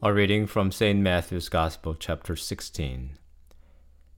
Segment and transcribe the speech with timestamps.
[0.00, 1.00] A reading from St.
[1.00, 3.18] Matthew's Gospel, chapter 16.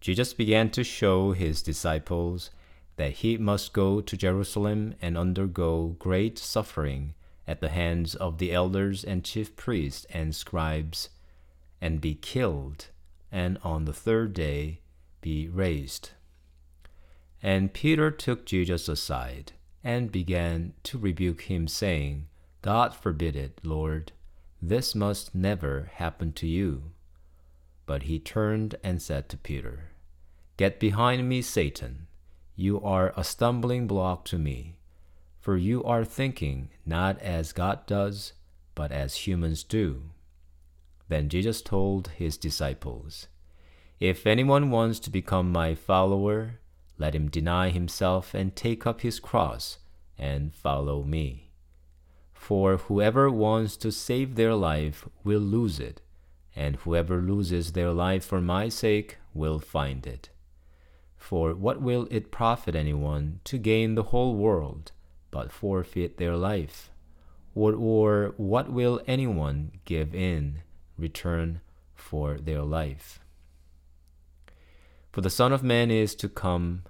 [0.03, 2.51] Jesus began to show his disciples
[2.97, 7.15] that he must go to Jerusalem and undergo great suffering
[7.49, 11.09] at the hands of the elders and chief priests and scribes,
[11.81, 12.89] and be killed,
[13.33, 14.81] and on the third day
[15.23, 16.11] be raised.
[17.43, 19.53] And Peter took Jesus aside
[19.83, 22.27] and began to rebuke him, saying,
[22.61, 24.13] God forbid it, Lord,
[24.63, 26.93] this must never happen to you.
[27.87, 29.91] But he turned and said to Peter,
[30.57, 32.07] Get behind me, Satan.
[32.55, 34.77] You are a stumbling block to me,
[35.39, 38.35] for you are thinking not as God does,
[38.75, 40.11] but as humans do.
[41.09, 43.29] Then Jesus told his disciples,
[43.99, 46.61] If anyone wants to become my follower,
[46.99, 49.79] let him deny himself and take up his cross
[50.19, 51.50] and follow me.
[52.41, 56.01] For whoever wants to save their life will lose it,
[56.57, 60.31] and whoever loses their life for my sake will find it.
[61.19, 64.91] For what will it profit anyone to gain the whole world,
[65.31, 66.91] but forfeit their life?
[67.55, 70.63] Or, or what will anyone give in
[70.97, 71.61] return
[71.95, 73.21] for their life?
[75.13, 76.85] For the Son of Man is to come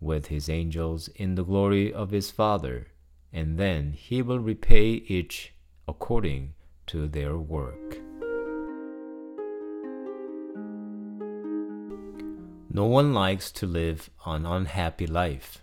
[0.00, 2.86] with his angels in the glory of his Father,
[3.32, 5.54] and then he will repay each
[5.88, 6.54] according
[6.86, 7.98] to their work.
[12.74, 15.62] No one likes to live an unhappy life,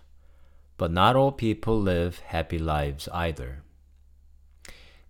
[0.76, 3.62] but not all people live happy lives either.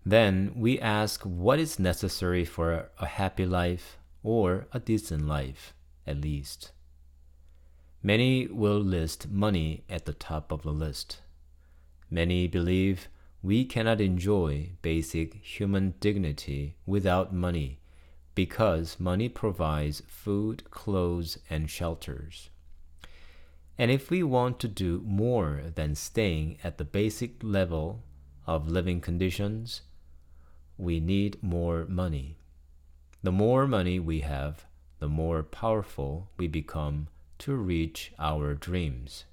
[0.04, 5.74] Then we ask what is necessary for a happy life or a decent life,
[6.06, 6.72] at least.
[8.02, 11.20] Many will list money at the top of the list.
[12.10, 13.08] Many believe
[13.42, 17.78] we cannot enjoy basic human dignity without money
[18.34, 22.50] because money provides food, clothes, and shelters.
[23.78, 28.02] And if we want to do more than staying at the basic level
[28.46, 29.82] of living conditions,
[30.76, 32.36] we need more money.
[33.22, 34.66] The more money we have,
[34.98, 39.24] the more powerful we become to reach our dreams.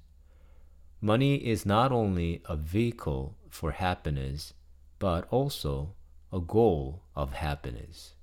[1.00, 4.52] Money is not only a vehicle for happiness,
[4.98, 5.94] but also
[6.32, 8.14] a goal of happiness.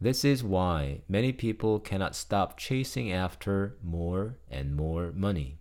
[0.00, 5.58] This is why many people cannot stop chasing after more and more money.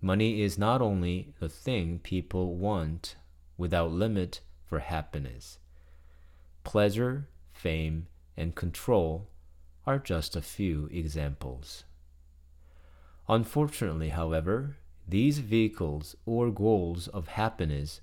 [0.00, 3.16] Money is not only the thing people want
[3.56, 5.58] without limit for happiness.
[6.64, 8.06] Pleasure, fame,
[8.36, 9.28] and control
[9.86, 11.84] are just a few examples.
[13.28, 18.00] Unfortunately, however, these vehicles or goals of happiness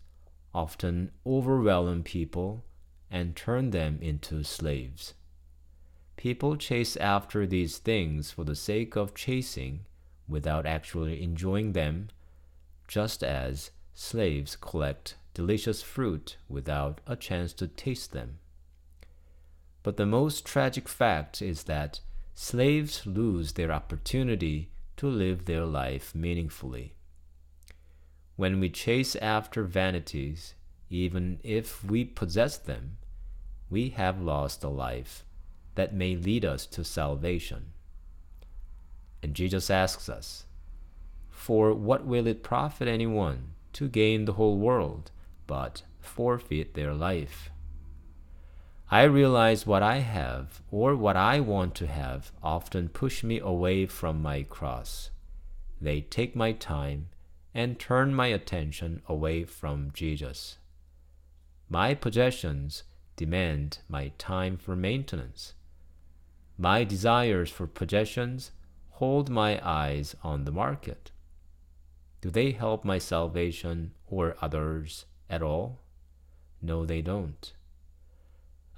[0.53, 2.63] often overwhelm people
[3.09, 5.13] and turn them into slaves.
[6.15, 9.81] People chase after these things for the sake of chasing
[10.27, 12.09] without actually enjoying them,
[12.87, 18.39] just as slaves collect delicious fruit without a chance to taste them.
[19.83, 21.99] But the most tragic fact is that
[22.33, 26.93] slaves lose their opportunity to live their life meaningfully.
[28.35, 30.55] When we chase after vanities,
[30.89, 32.97] even if we possess them,
[33.69, 35.25] we have lost a life
[35.75, 37.73] that may lead us to salvation.
[39.21, 40.45] And Jesus asks us,
[41.29, 45.11] For what will it profit anyone to gain the whole world,
[45.47, 47.49] but forfeit their life?
[48.91, 53.87] I realize what I have or what I want to have often push me away
[53.87, 55.09] from my cross.
[55.81, 57.07] They take my time
[57.53, 60.59] and turn my attention away from Jesus.
[61.67, 62.83] My possessions
[63.15, 65.53] demand my time for maintenance.
[66.57, 68.51] My desires for possessions
[68.91, 71.11] hold my eyes on the market.
[72.21, 75.79] Do they help my salvation or others at all?
[76.61, 77.51] No, they don't.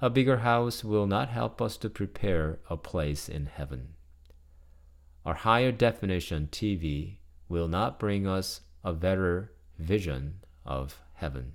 [0.00, 3.94] A bigger house will not help us to prepare a place in heaven.
[5.26, 7.16] Our higher definition TV
[7.48, 11.54] will not bring us a better vision of heaven.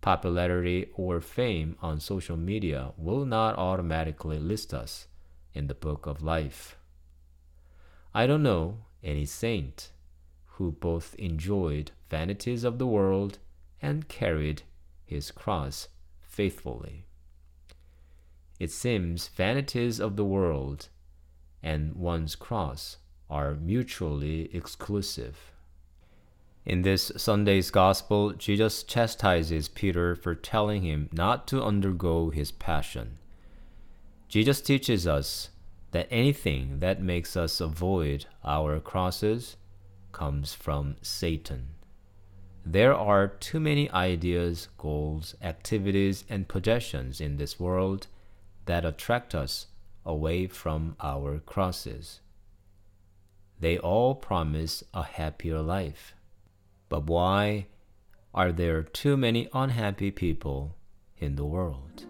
[0.00, 5.08] Popularity or fame on social media will not automatically list us
[5.52, 6.76] in the book of life.
[8.14, 9.90] I don't know any saint
[10.52, 13.38] who both enjoyed vanities of the world
[13.82, 14.62] and carried
[15.04, 15.88] his cross
[16.38, 17.04] faithfully.
[18.60, 20.88] It seems vanities of the world
[21.64, 22.98] and one's cross
[23.28, 25.36] are mutually exclusive.
[26.64, 33.18] In this Sunday's Gospel, Jesus chastises Peter for telling him not to undergo his passion.
[34.28, 35.50] Jesus teaches us
[35.90, 39.56] that anything that makes us avoid our crosses
[40.12, 41.70] comes from Satan.
[42.70, 48.08] There are too many ideas, goals, activities, and possessions in this world
[48.66, 49.68] that attract us
[50.04, 52.20] away from our crosses.
[53.58, 56.14] They all promise a happier life.
[56.90, 57.68] But why
[58.34, 60.76] are there too many unhappy people
[61.16, 62.04] in the world?